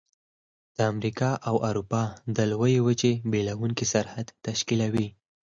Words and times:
د 0.75 0.77
امریکا 0.93 1.31
او 1.49 1.55
اروپا 1.69 2.03
د 2.35 2.37
لویې 2.51 2.79
وچې 2.87 3.13
بیلونکی 3.31 3.85
سرحد 3.93 4.27
تشکیلوي. 4.47 5.07